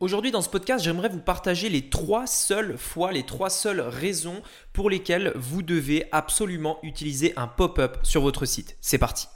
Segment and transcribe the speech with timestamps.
[0.00, 4.40] Aujourd'hui dans ce podcast, j'aimerais vous partager les trois seules fois, les trois seules raisons
[4.72, 8.78] pour lesquelles vous devez absolument utiliser un pop-up sur votre site.
[8.80, 9.28] C'est parti.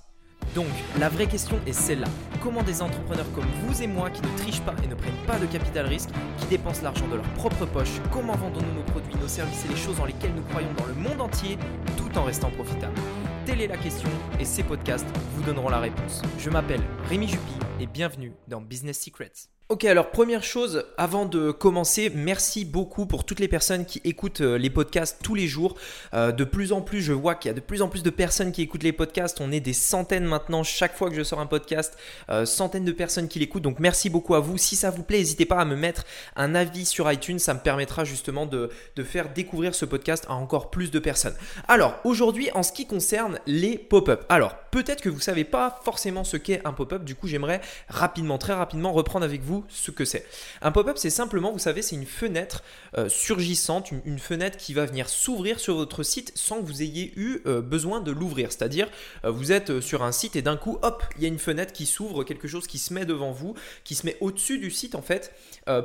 [0.55, 2.07] Donc, la vraie question est celle-là.
[2.43, 5.39] Comment des entrepreneurs comme vous et moi qui ne trichent pas et ne prennent pas
[5.39, 9.29] de capital risque, qui dépensent l'argent de leur propre poche, comment vendons-nous nos produits, nos
[9.29, 11.59] services et les choses dans lesquelles nous croyons dans le monde entier
[11.99, 12.99] tout en restant profitables?
[13.45, 14.09] Telle est la question
[14.41, 16.23] et ces podcasts vous donneront la réponse.
[16.39, 19.51] Je m'appelle Rémi Jupy et bienvenue dans Business Secrets.
[19.71, 24.43] Ok, alors première chose, avant de commencer, merci beaucoup pour toutes les personnes qui écoutent
[24.43, 25.79] euh, les podcasts tous les jours.
[26.13, 28.11] Euh, de plus en plus, je vois qu'il y a de plus en plus de
[28.11, 29.41] personnes qui écoutent les podcasts.
[29.41, 31.97] On est des centaines maintenant chaque fois que je sors un podcast,
[32.29, 33.63] euh, centaines de personnes qui l'écoutent.
[33.63, 34.59] Donc merci beaucoup à vous.
[34.59, 36.05] Si ça vous plaît, n'hésitez pas à me mettre
[36.37, 37.39] un avis sur iTunes.
[37.39, 41.37] Ça me permettra justement de, de faire découvrir ce podcast à encore plus de personnes.
[41.69, 44.27] Alors aujourd'hui, en ce qui concerne les pop-up.
[44.29, 47.03] Alors peut-être que vous ne savez pas forcément ce qu'est un pop-up.
[47.03, 50.27] Du coup, j'aimerais rapidement, très rapidement reprendre avec vous ce que c'est?
[50.63, 52.63] Un pop-up, c'est simplement, vous savez, c'est une fenêtre
[52.97, 57.13] euh, surgissante, une, fenêtre qui va venir s'ouvrir sur votre site sans que vous ayez
[57.17, 58.53] eu euh, besoin de l'ouvrir.
[58.53, 58.89] C'est-à-dire,
[59.25, 61.73] euh, vous êtes sur un site et d'un coup, hop, il y a une fenêtre
[61.73, 64.95] qui s'ouvre, quelque chose qui se met devant vous, qui se met au-dessus du site
[64.95, 65.33] en fait,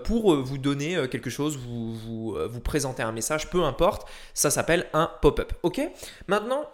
[0.03, 4.07] pour vous donner quelque chose, vous, vous, vous présenter un message, peu importe.
[4.33, 5.53] Ça s'appelle un pop-up.
[5.63, 5.81] Ok?
[6.27, 6.69] Maintenant,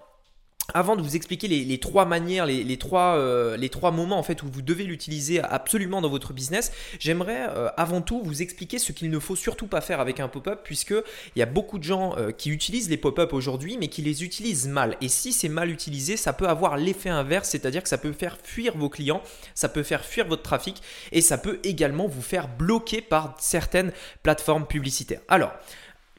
[0.73, 4.41] avant de vous expliquer les, trois manières, les, trois, euh, les trois moments en fait
[4.44, 8.91] où vous devez l'utiliser absolument dans votre business, j'aimerais euh, avant tout vous expliquer ce
[8.91, 10.95] qu'il ne faut surtout pas faire avec un pop-up puisque
[11.36, 14.23] il y a beaucoup de gens euh, qui utilisent les pop-up aujourd'hui mais qui les
[14.23, 14.97] utilisent mal.
[15.02, 18.38] Et si c'est mal utilisé, ça peut avoir l'effet inverse, c'est-à-dire que ça peut faire
[18.41, 19.21] fuir vos clients,
[19.53, 23.91] ça peut faire fuir votre trafic et ça peut également vous faire bloquer par certaines
[24.23, 25.21] plateformes publicitaires.
[25.27, 25.52] Alors,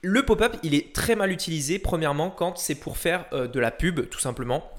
[0.03, 3.71] le pop-up, il est très mal utilisé, premièrement, quand c'est pour faire euh, de la
[3.71, 4.71] pub, tout simplement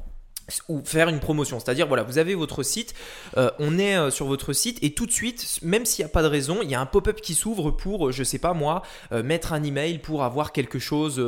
[0.69, 1.59] ou faire une promotion.
[1.59, 2.93] C'est-à-dire, voilà, vous avez votre site,
[3.35, 6.13] euh, on est euh, sur votre site et tout de suite, même s'il n'y a
[6.13, 8.81] pas de raison, il y a un pop-up qui s'ouvre pour, je sais pas moi,
[9.11, 11.19] mettre un email pour avoir quelque chose,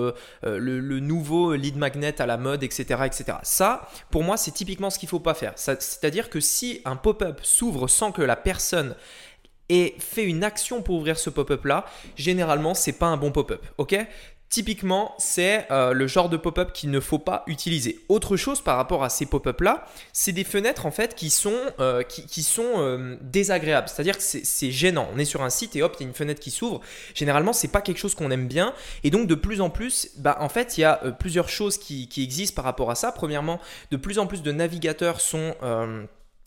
[0.44, 3.02] le, nouveau lead magnet à la mode, etc.
[3.06, 3.40] etc.
[3.44, 5.52] Ça, pour moi, c'est typiquement ce qu'il ne faut pas faire.
[5.58, 8.96] C'est-à-dire que si un pop-up s'ouvre sans que la personne
[9.70, 11.86] et fait une action pour ouvrir ce pop-up là,
[12.16, 13.96] généralement c'est pas un bon pop-up, ok?
[14.50, 18.00] Typiquement, c'est euh, le genre de pop-up qu'il ne faut pas utiliser.
[18.10, 21.54] Autre chose par rapport à ces pop-up là, c'est des fenêtres en fait qui sont,
[21.80, 23.88] euh, qui, sont euh, désagréables.
[23.88, 25.08] C'est-à-dire que c'est gênant.
[25.14, 26.82] On est sur un site et hop, il y a une fenêtre qui s'ouvre.
[27.14, 28.74] Généralement, c'est pas quelque chose qu'on aime bien.
[29.04, 32.10] Et donc de plus en plus, bah, en fait, il y a plusieurs choses qui,
[32.10, 33.12] qui, existent par rapport à ça.
[33.12, 33.60] Premièrement,
[33.92, 35.54] de plus en plus de navigateurs sont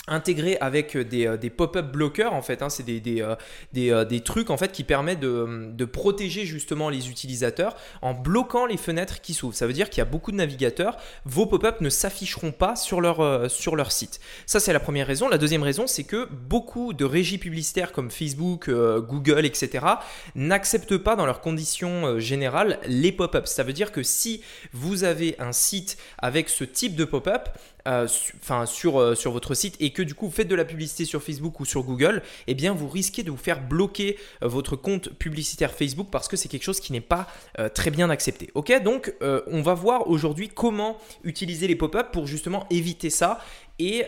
[0.08, 4.04] intégré avec euh, des, euh, des pop-up bloqueurs en fait hein, c'est des, des, euh,
[4.04, 8.76] des, trucs en fait qui permettent de, de, protéger justement les utilisateurs en bloquant les
[8.76, 9.54] fenêtres qui s'ouvrent.
[9.54, 10.96] Ça veut dire qu'il y a beaucoup de navigateurs.
[11.24, 14.20] Vos pop-up ne s'afficheront pas sur leur, sur leur site.
[14.46, 15.28] Ça c'est la première raison.
[15.28, 19.86] La deuxième raison c'est que beaucoup de régies publicitaires comme Facebook Google etc
[20.34, 24.42] n'acceptent pas dans leurs conditions générales les pop-up ça veut dire que si
[24.72, 27.48] vous avez un site avec ce type de pop-up
[27.86, 31.22] enfin sur, sur votre site et que du coup vous faites de la publicité sur
[31.22, 35.10] Facebook ou sur Google, eh bien vous risquez de vous faire bloquer euh, votre compte
[35.10, 37.26] publicitaire Facebook parce que c'est quelque chose qui n'est pas
[37.58, 38.50] euh, très bien accepté.
[38.54, 43.40] Ok, donc euh, on va voir aujourd'hui comment utiliser les pop-up pour justement éviter ça
[43.78, 44.04] et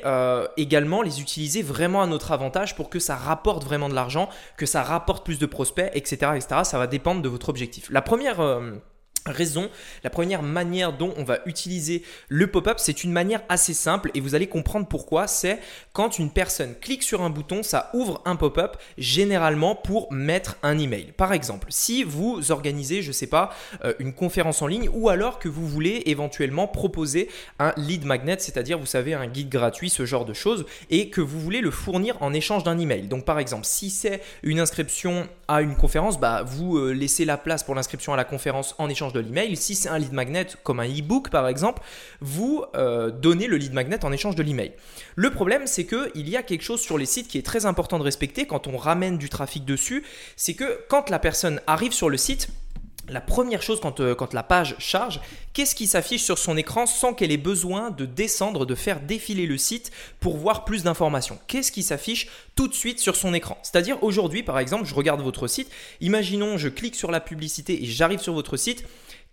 [0.56, 4.66] également les utiliser vraiment à notre avantage pour que ça rapporte vraiment de l'argent, que
[4.66, 6.60] ça rapporte plus de prospects, etc., etc.
[6.62, 7.90] Ça va dépendre de votre objectif.
[7.90, 8.40] La première
[9.26, 9.70] raison,
[10.02, 14.20] la première manière dont on va utiliser le pop-up, c'est une manière assez simple et
[14.20, 15.26] vous allez comprendre pourquoi.
[15.26, 15.58] C'est
[15.92, 20.78] quand une personne clique sur un bouton, ça ouvre un pop-up généralement pour mettre un
[20.78, 21.12] email.
[21.16, 25.38] Par exemple, si vous organisez, je sais pas, euh, une conférence en ligne ou alors
[25.38, 30.04] que vous voulez éventuellement proposer un lead magnet, c'est-à-dire vous savez un guide gratuit, ce
[30.04, 33.08] genre de choses, et que vous voulez le fournir en échange d'un email.
[33.08, 37.38] Donc par exemple, si c'est une inscription à une conférence, bah vous euh, laissez la
[37.38, 39.56] place pour l'inscription à la conférence en échange de l'email.
[39.56, 41.82] Si c'est un lead magnet comme un e-book par exemple,
[42.20, 44.72] vous euh, donnez le lead magnet en échange de l'email.
[45.16, 47.98] Le problème c'est qu'il y a quelque chose sur les sites qui est très important
[47.98, 50.04] de respecter quand on ramène du trafic dessus,
[50.36, 52.48] c'est que quand la personne arrive sur le site,
[53.08, 55.20] la première chose quand, euh, quand la page charge,
[55.52, 59.46] qu'est-ce qui s'affiche sur son écran sans qu'elle ait besoin de descendre, de faire défiler
[59.46, 59.90] le site
[60.20, 61.38] pour voir plus d'informations?
[61.46, 63.58] Qu'est-ce qui s'affiche tout de suite sur son écran?
[63.62, 65.70] C'est-à-dire aujourd'hui, par exemple, je regarde votre site,
[66.00, 68.84] imaginons je clique sur la publicité et j'arrive sur votre site,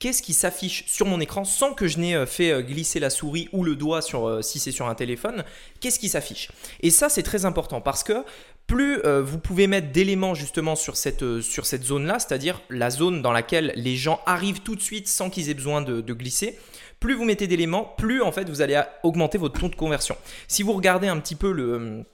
[0.02, 3.12] qu'est-ce qui s'affiche sur mon écran sans que je n'ai euh, fait euh, glisser la
[3.12, 5.46] souris ou le doigt sur, euh, si c'est sur un téléphone,
[5.80, 6.52] qu'est-ce qui s'affiche?
[6.82, 8.26] Et ça, c'est très important parce que
[8.68, 13.74] plus vous pouvez mettre d'éléments justement sur cette, cette zone-là, c'est-à-dire la zone dans laquelle
[13.76, 16.58] les gens arrivent tout de suite sans qu'ils aient besoin de, de glisser,
[17.02, 20.16] plus vous mettez d'éléments, plus en fait vous allez augmenter votre taux de conversion.
[20.48, 22.06] Si vous regardez un petit peu le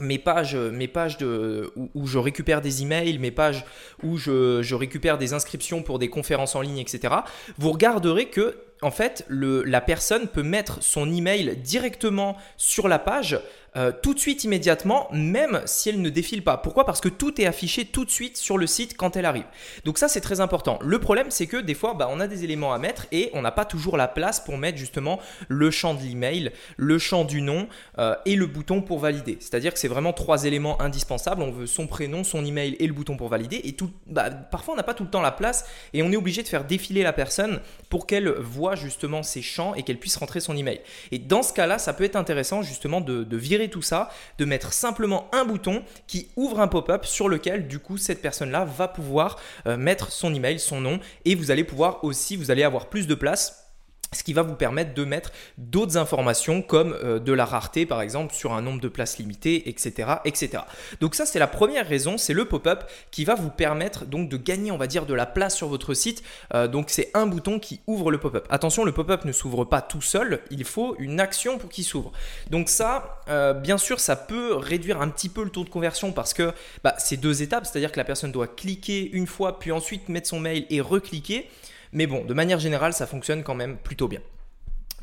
[0.00, 3.64] mes pages, mes pages de, où, je récupère des emails, mes pages
[4.02, 7.14] où je, récupère des inscriptions pour des conférences en ligne, etc.,
[7.58, 13.40] vous regarderez que en fait, la personne peut mettre son email directement sur la page
[13.76, 16.56] euh, tout de suite, immédiatement, même si elle ne défile pas.
[16.56, 16.86] Pourquoi?
[16.86, 19.44] Parce que tout est affiché tout de suite sur le site quand elle arrive.
[19.84, 20.78] Donc ça, c'est très important.
[20.82, 23.42] Le problème, c'est que des fois, bah, on a des éléments à mettre et on
[23.42, 27.42] n'a pas toujours la place pour mettre justement le champ de l'email, le champ du
[27.42, 27.68] nom
[27.98, 29.36] euh, et le bouton pour valider.
[29.40, 31.42] C'est-à-dire que c'est vraiment trois éléments indispensables.
[31.42, 33.60] On veut son prénom, son email et le bouton pour valider.
[33.64, 36.16] Et tout, bah, parfois, on n'a pas tout le temps la place et on est
[36.16, 40.16] obligé de faire défiler la personne pour qu'elle voit justement ces champs et qu'elle puisse
[40.16, 40.80] rentrer son email.
[41.12, 44.44] Et dans ce cas-là, ça peut être intéressant justement de, de virer tout ça, de
[44.44, 48.88] mettre simplement un bouton qui ouvre un pop-up sur lequel du coup cette personne-là va
[48.88, 52.88] pouvoir euh, mettre son email, son nom et vous allez pouvoir aussi, vous allez avoir
[52.88, 53.65] plus de place
[54.12, 58.00] ce qui va vous permettre de mettre d'autres informations comme euh, de la rareté par
[58.00, 60.14] exemple sur un nombre de places limitées, etc.
[60.24, 60.62] etc.
[61.00, 64.36] Donc ça c'est la première raison, c'est le pop-up qui va vous permettre donc de
[64.36, 66.22] gagner on va dire de la place sur votre site.
[66.54, 68.46] Euh, donc c'est un bouton qui ouvre le pop-up.
[68.48, 72.12] Attention le pop-up ne s'ouvre pas tout seul, il faut une action pour qu'il s'ouvre.
[72.50, 76.12] Donc ça euh, bien sûr ça peut réduire un petit peu le taux de conversion
[76.12, 76.52] parce que
[76.84, 80.28] bah, c'est deux étapes, c'est-à-dire que la personne doit cliquer une fois puis ensuite mettre
[80.28, 81.48] son mail et recliquer.
[81.92, 84.20] Mais bon, de manière générale, ça fonctionne quand même plutôt bien.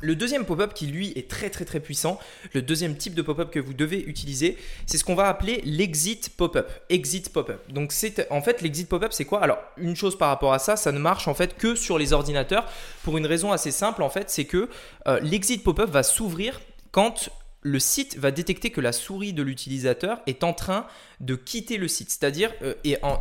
[0.00, 2.18] Le deuxième pop-up qui lui est très très très puissant,
[2.52, 6.30] le deuxième type de pop-up que vous devez utiliser, c'est ce qu'on va appeler l'exit
[6.36, 6.70] pop-up.
[6.90, 7.62] Exit pop-up.
[7.72, 9.42] Donc c'est en fait l'exit pop-up c'est quoi?
[9.42, 12.12] Alors une chose par rapport à ça, ça ne marche en fait que sur les
[12.12, 12.66] ordinateurs
[13.02, 14.68] pour une raison assez simple en fait, c'est que
[15.06, 16.60] euh, l'exit pop-up va s'ouvrir
[16.90, 17.30] quand
[17.64, 20.86] le site va détecter que la souris de l'utilisateur est en train
[21.20, 22.74] de quitter le site, c'est-à-dire euh,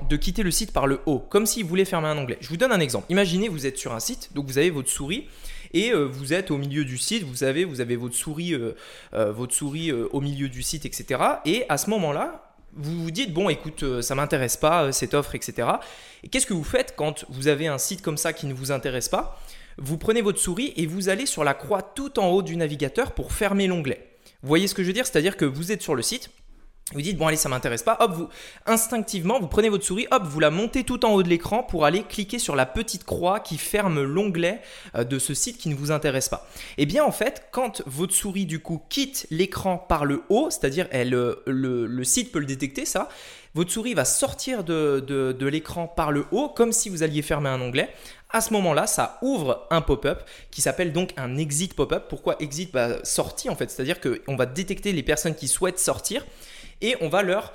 [0.10, 2.38] de quitter le site par le haut, comme s'il voulait fermer un onglet.
[2.42, 3.06] Je vous donne un exemple.
[3.10, 5.30] Imaginez vous êtes sur un site, donc vous avez votre souris
[5.74, 8.74] et euh, vous êtes au milieu du site, vous savez, vous avez votre souris, euh,
[9.14, 11.22] votre souris au milieu du site, etc.
[11.46, 15.70] Et à ce moment-là, vous vous dites bon, écoute, ça m'intéresse pas cette offre, etc.
[16.22, 18.74] Et qu'est-ce que vous faites quand vous avez un site comme ça qui ne vous
[18.74, 19.40] intéresse pas?
[19.78, 23.14] Vous prenez votre souris et vous allez sur la croix tout en haut du navigateur
[23.14, 24.13] pour fermer l'onglet.
[24.44, 25.08] Vous voyez ce que je veux dire?
[25.08, 26.30] C'est-à-dire que vous êtes sur le site,
[26.92, 28.30] vous dites bon allez ça m'intéresse pas, hop vous
[28.66, 31.86] instinctivement vous prenez votre souris, hop vous la montez tout en haut de l'écran pour
[31.86, 34.62] aller cliquer sur la petite croix qui ferme l'onglet
[34.96, 36.48] euh, de ce site qui ne vous intéresse pas.
[36.78, 40.50] Et eh bien en fait quand votre souris du coup quitte l'écran par le haut,
[40.50, 43.08] c'est-à-dire euh, le, site peut le détecter ça,
[43.54, 47.50] votre souris va sortir de, de l'écran par le haut comme si vous alliez fermer
[47.50, 47.90] un onglet
[48.34, 52.06] à ce moment-là, ça ouvre un pop-up qui s'appelle donc un exit pop-up.
[52.10, 52.72] Pourquoi exit?
[52.74, 56.26] Bah, Sortie en fait, c'est-à-dire qu'on va détecter les personnes qui souhaitent sortir
[56.82, 57.54] et on va leur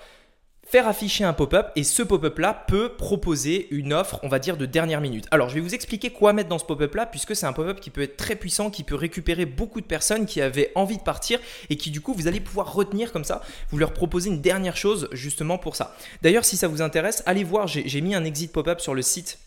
[0.69, 4.59] faire afficher un pop-up et ce pop-up là peut proposer une offre, on va dire,
[4.59, 5.27] de dernière minute.
[5.31, 7.81] Alors je vais vous expliquer quoi mettre dans ce pop-up là puisque c'est un pop-up
[7.81, 11.03] qui peut être très puissant, qui peut récupérer beaucoup de personnes qui avaient envie de
[11.03, 11.41] partir
[11.71, 13.41] et qui du coup vous allez pouvoir retenir comme ça,
[13.71, 15.97] vous leur proposez une dernière chose justement pour ça.
[16.23, 19.39] D'ailleurs si ça vous intéresse, allez voir, j'ai mis un exit pop-up sur le site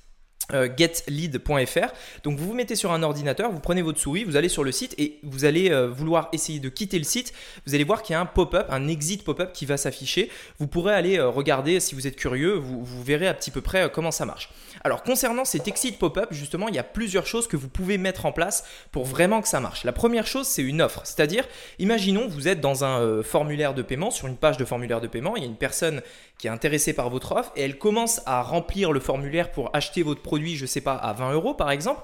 [0.51, 1.93] getlead.fr.
[2.23, 4.71] Donc vous vous mettez sur un ordinateur, vous prenez votre souris, vous allez sur le
[4.71, 7.33] site et vous allez euh, vouloir essayer de quitter le site.
[7.65, 10.29] Vous allez voir qu'il y a un pop-up, un exit pop-up qui va s'afficher.
[10.59, 13.61] Vous pourrez aller euh, regarder si vous êtes curieux, vous, vous verrez à petit peu
[13.61, 14.49] près comment ça marche.
[14.83, 18.25] Alors concernant cet exit pop-up, justement, il y a plusieurs choses que vous pouvez mettre
[18.25, 19.83] en place pour vraiment que ça marche.
[19.83, 21.01] La première chose, c'est une offre.
[21.03, 21.47] C'est-à-dire,
[21.79, 25.35] imaginons, vous êtes dans un formulaire de paiement, sur une page de formulaire de paiement,
[25.35, 26.01] il y a une personne
[26.41, 30.01] qui est intéressée par votre offre et elle commence à remplir le formulaire pour acheter
[30.01, 32.01] votre produit, je sais pas, à 20 euros par exemple.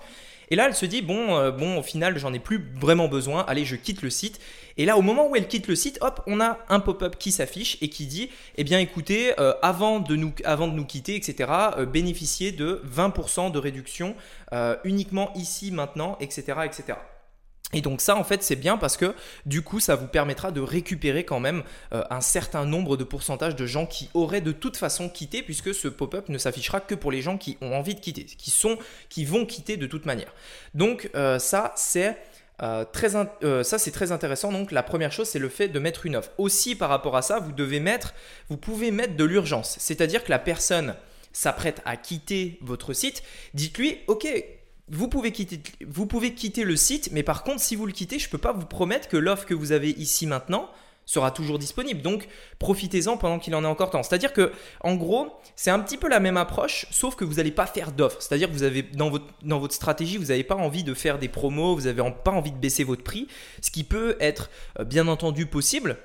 [0.52, 3.44] Et là, elle se dit bon, euh, bon, au final, j'en ai plus vraiment besoin.
[3.48, 4.40] Allez, je quitte le site.
[4.78, 7.32] Et là, au moment où elle quitte le site, hop, on a un pop-up qui
[7.32, 11.16] s'affiche et qui dit eh bien, écoutez, euh, avant de nous, avant de nous quitter,
[11.16, 11.52] etc.
[11.80, 14.16] Euh, bénéficiez de 20% de réduction
[14.84, 16.94] uniquement ici, maintenant, etc., etc.
[17.74, 19.14] Et donc ça en fait c'est bien parce que
[19.46, 23.58] du coup ça vous permettra de récupérer quand même euh, un certain nombre de pourcentage
[23.58, 27.12] de gens qui auraient de toute façon quitté puisque ce pop-up ne s'affichera que pour
[27.12, 28.78] les gens qui ont envie de quitter, qui sont,
[29.10, 30.34] qui vont quitter de toute manière.
[30.76, 32.16] Donc euh, ça c'est
[32.64, 34.54] euh, très ça c'est très intéressant.
[34.54, 36.32] Donc la première chose c'est le fait de mettre une offre.
[36.38, 38.14] Aussi par rapport à ça vous devez mettre,
[38.48, 40.96] vous pouvez mettre de l'urgence, c'est-à-dire que la personne
[41.34, 44.26] s'apprête à quitter votre site, dites-lui ok
[44.90, 48.38] vous pouvez, quitter, le site, mais par contre, si vous le quittez, je ne peux
[48.38, 50.70] pas vous promettre que l'offre que vous avez ici maintenant
[51.06, 52.02] sera toujours disponible.
[52.02, 52.28] Donc,
[52.60, 54.04] profitez-en pendant qu'il en est encore temps.
[54.04, 54.52] C'est-à-dire que,
[54.82, 57.92] en gros, c'est un petit peu la même approche, sauf que vous n'allez pas faire
[57.92, 58.22] d'offre.
[58.22, 61.18] C'est-à-dire que vous avez dans votre, dans votre stratégie, vous n'avez pas envie de faire
[61.18, 63.28] des promos, vous n'avez pas envie de baisser votre prix,
[63.62, 65.98] ce qui peut être euh, bien entendu possible.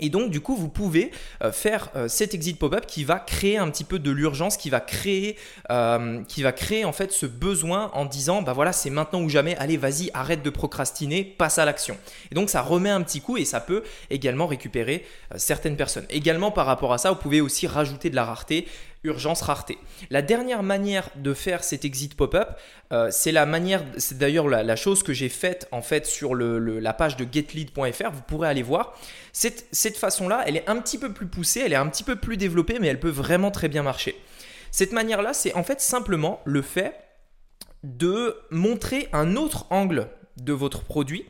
[0.00, 3.58] Et donc, du coup, vous pouvez euh, faire euh, cet exit pop-up qui va créer
[3.58, 5.36] un petit peu de l'urgence, qui va créer,
[5.70, 9.28] euh, qui va créer en fait ce besoin en disant, bah voilà, c'est maintenant ou
[9.28, 9.56] jamais.
[9.56, 11.96] Allez, vas-y, arrête de procrastiner, passe à l'action.
[12.32, 16.06] Et donc, ça remet un petit coup et ça peut également récupérer certaines personnes.
[16.10, 18.66] Également, par rapport à ça, vous pouvez aussi rajouter de la rareté
[19.04, 19.78] urgence rareté.
[20.10, 22.48] La dernière manière de faire cet exit pop-up,
[22.92, 26.92] euh, c'est la manière, c'est d'ailleurs la, chose que j'ai faite en fait sur la
[26.92, 28.10] page de getlead.fr.
[28.10, 28.98] Vous pourrez aller voir.
[29.32, 32.16] Cette, cette façon-là, elle est un petit peu plus poussée, elle est un petit peu
[32.16, 34.20] plus développée, mais elle peut vraiment très bien marcher.
[34.70, 36.96] Cette manière-là, c'est en fait simplement le fait
[37.84, 40.08] de montrer un autre angle
[40.38, 41.26] de votre produit,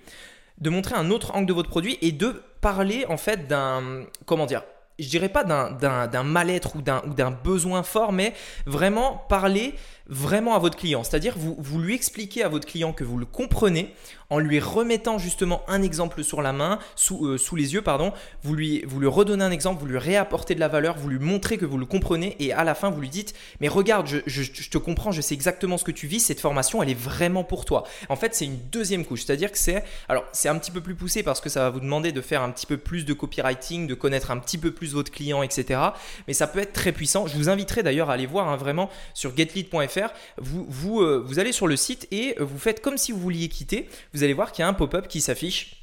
[0.58, 4.46] de montrer un autre angle de votre produit et de parler en fait d'un comment
[4.46, 4.62] dire
[4.98, 8.32] je dirais pas d'un mal-être ou d'un besoin fort, mais
[8.66, 9.74] vraiment parler
[10.06, 11.02] vraiment à votre client.
[11.02, 13.94] C'est-à-dire, vous, vous lui expliquez à votre client que vous le comprenez
[14.30, 18.12] en lui remettant justement un exemple sur la main, sous, euh, sous les yeux, pardon.
[18.42, 21.18] Vous lui, vous lui redonnez un exemple, vous lui réapportez de la valeur, vous lui
[21.18, 24.18] montrez que vous le comprenez et à la fin, vous lui dites Mais regarde, je,
[24.26, 27.44] je, te comprends, je sais exactement ce que tu vis, cette formation, elle est vraiment
[27.44, 27.84] pour toi.
[28.08, 29.24] En fait, c'est une deuxième couche.
[29.24, 29.84] C'est-à-dire que c'est.
[30.08, 32.42] Alors, c'est un petit peu plus poussé parce que ça va vous demander de faire
[32.42, 35.80] un petit peu plus de copywriting, de connaître un petit peu plus votre client, etc.
[36.26, 37.26] Mais ça peut être très puissant.
[37.26, 39.93] Je vous inviterai d'ailleurs à aller voir hein, vraiment sur getlead.fr
[40.38, 43.48] vous, vous, euh, vous allez sur le site et vous faites comme si vous vouliez
[43.48, 43.88] quitter.
[44.12, 45.80] Vous allez voir qu'il y a un pop-up qui s'affiche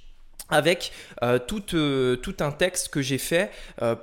[0.50, 0.91] avec
[1.24, 3.51] euh, tout, euh, tout, un texte que j'ai fait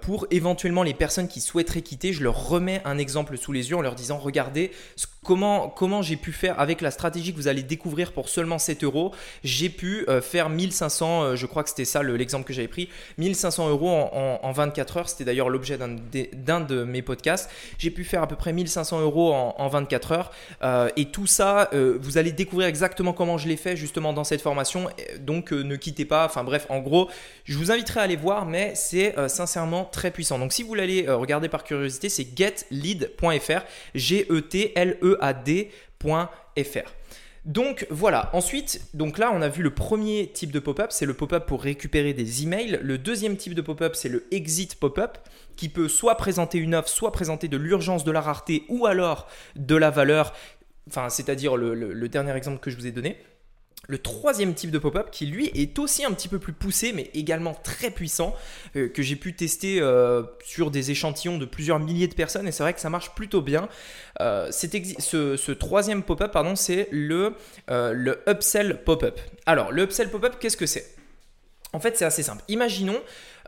[0.00, 2.12] pour éventuellement les personnes qui souhaiteraient quitter.
[2.12, 6.16] Je leur remets un exemple sous les yeux en leur disant regardez ce comment, j'ai
[6.16, 9.12] pu faire avec la stratégie que vous allez découvrir pour seulement 7 euros.
[9.44, 12.88] J'ai pu euh, faire 1500, euh, je crois que c'était ça l'exemple que j'avais pris,
[13.18, 15.08] 1500 euros en, 24 heures.
[15.08, 17.50] C'était d'ailleurs l'objet d'un de mes podcasts.
[17.78, 20.30] J'ai pu faire à peu près 1500 euros en, 24 heures.
[20.62, 24.40] Euh, et tout ça, vous allez découvrir exactement comment je l'ai fait justement dans cette
[24.40, 24.88] formation.
[25.20, 26.24] Donc ne quittez pas.
[26.24, 27.08] Enfin bref, en gros,
[27.44, 30.38] je vous inviterai à aller voir, mais c'est sincèrement très puissant.
[30.38, 33.64] Donc si vous voulez regarder par curiosité, c'est getlead.fr.
[33.94, 36.92] G-E-T-L-E ad.fr.
[37.44, 41.14] Donc voilà, ensuite, donc là on a vu le premier type de pop-up, c'est le
[41.14, 42.78] pop-up pour récupérer des emails.
[42.82, 45.16] Le deuxième type de pop-up, c'est le exit pop-up,
[45.56, 49.28] qui peut soit présenter une offre, soit présenter de l'urgence, de la rareté, ou alors
[49.56, 50.34] de la valeur,
[50.88, 53.16] enfin c'est-à-dire le dernier exemple que je vous ai donné.
[53.90, 57.10] Le troisième type de pop-up qui lui est aussi un petit peu plus poussé mais
[57.14, 58.36] également très puissant
[58.76, 62.52] euh, que j'ai pu tester euh, sur des échantillons de plusieurs milliers de personnes et
[62.52, 63.66] c'est vrai que ça marche plutôt bien.
[64.20, 67.32] Euh, ce, troisième pop-up pardon c'est le,
[67.68, 69.18] le upsell pop-up.
[69.46, 70.94] Alors le upsell pop-up qu'est-ce que c'est?
[71.72, 72.44] En fait c'est assez simple.
[72.48, 73.00] Imaginons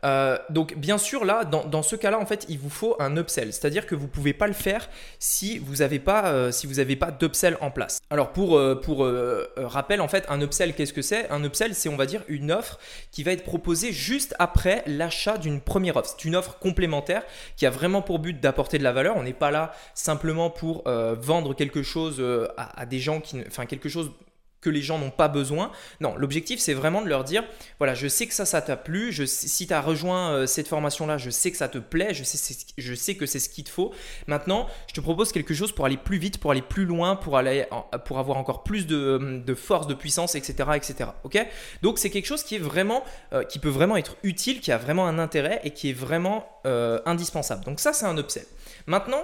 [0.05, 3.53] euh, donc bien sûr là, dans, ce cas-là, en fait, il vous faut un upsell,
[3.53, 4.89] c'est-à-dire que vous pouvez pas le faire
[5.19, 8.01] si vous n'avez pas, euh, si vous pas d'upsell en place.
[8.11, 11.31] Alors pour, euh, rappel, en fait, un upsell, qu'est-ce que c'est?
[11.31, 12.79] Un upsell, c'est on va dire une offre
[13.11, 16.15] qui va être proposée juste après l'achat d'une première offre.
[16.17, 17.23] C'est une offre complémentaire
[17.57, 19.17] qui a vraiment pour but d'apporter de la valeur.
[19.17, 22.23] On n'est pas là simplement pour vendre quelque chose
[22.57, 24.11] à, à, des gens qui, enfin quelque chose
[24.61, 25.71] que les gens n'ont pas besoin.
[26.01, 27.45] Non, l'objectif c'est vraiment de leur dire
[27.79, 30.69] voilà, je sais que ça, ça t'a plu, je, si tu as rejoint euh, cette
[30.69, 33.65] formation-là, je sais que ça te plaît, je sais, je sais que c'est ce qu'il
[33.65, 33.93] te faut.
[34.27, 37.37] Maintenant, je te propose quelque chose pour aller plus vite, pour aller plus loin, pour,
[37.37, 37.67] aller,
[38.05, 40.71] pour avoir encore plus de, de force, de puissance, etc.
[40.75, 41.11] etc.
[41.25, 41.47] ok?
[41.83, 43.03] Donc c'est quelque chose qui, est vraiment,
[43.33, 46.47] euh, qui peut vraiment être utile, qui a vraiment un intérêt et qui est vraiment
[46.67, 47.65] euh, indispensable.
[47.65, 48.47] Donc ça, c'est un upsell.
[48.87, 49.23] Maintenant,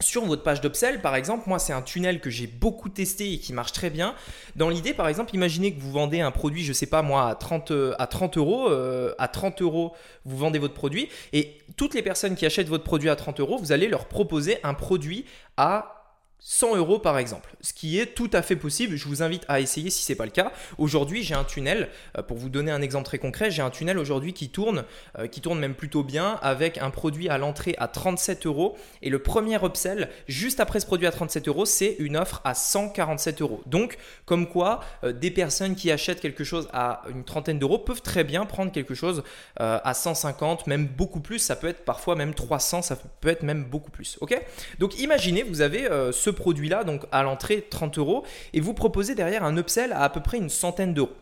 [0.00, 3.38] sur votre page d'upsell, par exemple, moi, c'est un tunnel que j'ai beaucoup testé et
[3.38, 4.14] qui marche très bien.
[4.54, 7.34] Dans l'idée, par exemple, imaginez que vous vendez un produit, je sais pas moi, à
[7.34, 8.68] 30, à 30 euros.
[8.68, 11.08] Euh, à 30 euros, vous vendez votre produit.
[11.32, 14.58] Et toutes les personnes qui achètent votre produit à 30 euros, vous allez leur proposer
[14.62, 15.24] un produit
[15.56, 15.97] à
[16.40, 18.96] 100 euros par exemple, ce qui est tout à fait possible.
[18.96, 20.52] Je vous invite à essayer si ce n'est pas le cas.
[20.78, 23.98] Aujourd'hui, j'ai un tunnel, euh, pour vous donner un exemple très concret, j'ai un tunnel
[23.98, 24.84] aujourd'hui qui tourne,
[25.18, 28.76] euh, qui tourne même plutôt bien avec un produit à l'entrée à 37 euros.
[29.02, 32.54] Et le premier upsell, juste après ce produit à 37 euros, c'est une offre à
[32.54, 33.60] 147 euros.
[33.66, 38.02] Donc, comme quoi, euh, des personnes qui achètent quelque chose à une trentaine d'euros peuvent
[38.02, 39.22] très bien prendre quelque chose
[39.56, 41.38] à 150, même beaucoup plus.
[41.38, 44.16] Ça peut être parfois même 300, ça peut être même beaucoup plus.
[44.20, 44.40] Ok?
[44.78, 49.44] Donc, imaginez, vous avez ce produit-là, donc à l'entrée 30 euros, et vous proposez derrière
[49.44, 51.14] un upsell à à peu près une centaine d'euros.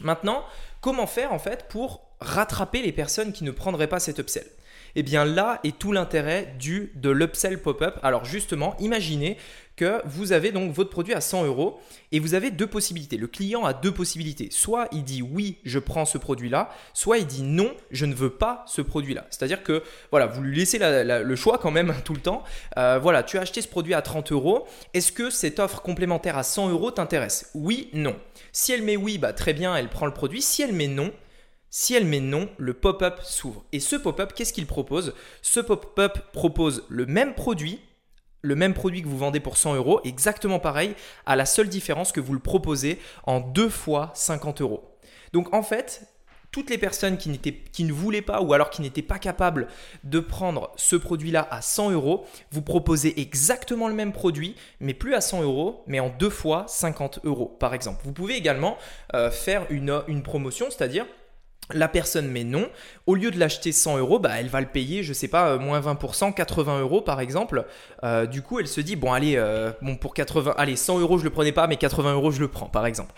[0.00, 0.44] Maintenant,
[0.80, 4.46] comment faire en fait pour rattraper les personnes qui ne prendraient pas cet upsell?
[4.94, 7.98] Et eh bien là est tout l'intérêt du de l'upsell pop-up.
[8.02, 9.36] Alors justement, imaginez
[9.80, 11.80] que vous avez donc votre produit à 100 euros
[12.12, 13.16] et vous avez deux possibilités.
[13.16, 14.48] Le client a deux possibilités.
[14.50, 18.28] Soit il dit oui, je prends ce produit-là, soit il dit non, je ne veux
[18.28, 19.26] pas ce produit-là.
[19.30, 22.42] C'est-à-dire que voilà, vous lui laissez le choix quand même tout le temps.
[22.76, 24.66] Euh, voilà, tu as acheté ce produit à 30 euros.
[24.92, 27.50] Est-ce que cette offre complémentaire à 100 euros t'intéresse?
[27.54, 28.16] Oui, non.
[28.52, 30.42] Si elle met oui, bah, très bien, elle prend le produit.
[30.42, 31.10] Si elle met non,
[31.72, 33.64] Si elle met non, le pop-up s'ouvre.
[33.70, 35.14] Et ce pop-up, qu'est-ce qu'il propose?
[35.40, 37.78] Ce pop-up propose le même produit,
[38.42, 40.96] le même produit que vous vendez pour 100 euros, exactement pareil,
[41.26, 44.98] à la seule différence que vous le proposez en deux fois 50 euros.
[45.32, 46.08] Donc en fait,
[46.50, 49.68] toutes les personnes qui, qui ne voulaient pas ou alors qui n'étaient pas capables
[50.02, 55.14] de prendre ce produit-là à 100 euros, vous proposez exactement le même produit, mais plus
[55.14, 58.00] à 100 euros, mais en deux fois 50 euros par exemple.
[58.02, 58.76] Vous pouvez également
[59.14, 61.06] euh, faire une, une promotion, c'est-à-dire
[61.74, 62.68] la personne met non.
[63.06, 65.58] Au lieu de l'acheter 100 euros, bah, elle va le payer, je sais pas, euh,
[65.58, 67.64] moins 20%, 80 euros par exemple.
[68.04, 71.18] Euh, du coup, elle se dit, bon, allez, euh, bon, pour 80, allez, 100 euros,
[71.18, 73.12] je le prenais pas, mais 80 euros, je le prends, par exemple.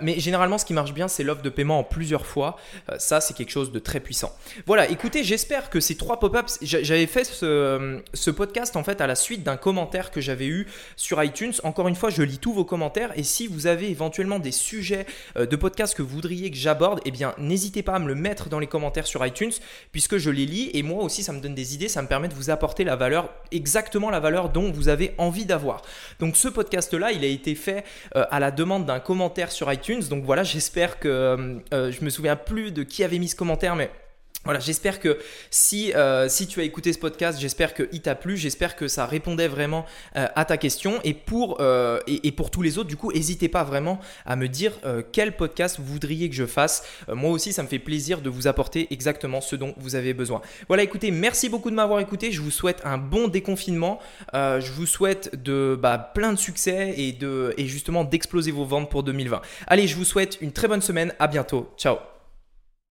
[0.00, 2.56] mais généralement, ce qui marche bien, c'est l'offre de paiement en plusieurs fois.
[2.98, 4.32] ça, c'est quelque chose de très puissant.
[4.66, 9.14] Voilà, écoutez, j'espère que ces trois pop-ups, j'avais fait ce, podcast en fait à la
[9.14, 11.52] suite d'un commentaire que j'avais eu sur iTunes.
[11.62, 15.06] Encore une fois, je lis tous vos commentaires et si vous avez éventuellement des sujets
[15.36, 18.48] de podcast que vous voudriez que j'aborde, eh bien, n'hésitez pas à me le mettre
[18.48, 19.52] dans les commentaires sur iTunes,
[19.92, 22.28] puisque je les lis et moi aussi ça me donne des idées, ça me permet
[22.28, 25.82] de vous apporter la valeur, exactement la valeur dont vous avez envie d'avoir.
[26.20, 27.84] Donc ce podcast-là, il a été fait
[28.16, 30.02] euh, à la demande d'un commentaire sur iTunes.
[30.10, 33.36] Donc voilà, j'espère que euh, euh, je me souviens plus de qui avait mis ce
[33.36, 33.90] commentaire, mais
[34.44, 35.18] voilà, j'espère que
[35.50, 39.06] si, euh, si tu as écouté ce podcast, j'espère qu'il t'a plu, j'espère que ça
[39.06, 39.86] répondait vraiment
[40.16, 41.00] euh, à ta question.
[41.02, 44.48] Et pour, euh, et, pour tous les autres, du coup, n'hésitez pas vraiment à me
[44.48, 44.72] dire
[45.12, 46.84] quel podcast vous voudriez que je fasse.
[47.08, 50.42] moi aussi, ça me fait plaisir de vous apporter exactement ce dont vous avez besoin.
[50.68, 52.32] Voilà, écoutez, merci beaucoup de m'avoir écouté.
[52.32, 54.00] Je vous souhaite un bon déconfinement.
[54.32, 58.90] je vous souhaite de bah, plein de succès et, de, et justement d'exploser vos ventes
[58.90, 59.40] pour 2020.
[59.66, 61.14] Allez, je vous souhaite une très bonne semaine.
[61.18, 61.70] À bientôt.
[61.76, 62.13] Ciao